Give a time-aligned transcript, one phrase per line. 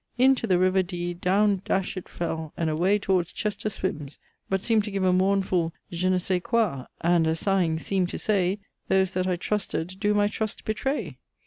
[0.17, 4.17] Into the river Dee down dash it fell and away towards Chester swimmes,
[4.49, 8.17] but seemed to give a mournefull je n' scay quoy and, as sighing, seemed to
[8.17, 11.19] say Those that I trusted do my trust betray!